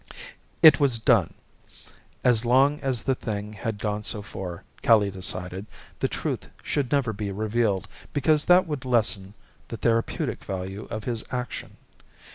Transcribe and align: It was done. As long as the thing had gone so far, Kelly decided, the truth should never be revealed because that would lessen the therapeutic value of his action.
It 0.63 0.79
was 0.79 0.97
done. 0.97 1.35
As 2.23 2.43
long 2.43 2.79
as 2.79 3.03
the 3.03 3.13
thing 3.13 3.53
had 3.53 3.77
gone 3.77 4.01
so 4.01 4.23
far, 4.23 4.63
Kelly 4.81 5.11
decided, 5.11 5.67
the 5.99 6.07
truth 6.07 6.49
should 6.63 6.91
never 6.91 7.13
be 7.13 7.31
revealed 7.31 7.87
because 8.11 8.45
that 8.45 8.65
would 8.65 8.83
lessen 8.83 9.35
the 9.67 9.77
therapeutic 9.77 10.43
value 10.43 10.87
of 10.89 11.03
his 11.03 11.23
action. 11.29 11.77